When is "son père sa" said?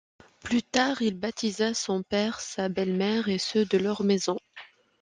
1.75-2.69